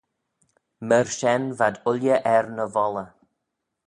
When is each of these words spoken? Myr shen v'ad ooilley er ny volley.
Myr 0.87 1.07
shen 1.17 1.43
v'ad 1.57 1.75
ooilley 1.89 2.21
er 2.33 2.45
ny 2.55 2.65
volley. 2.73 3.09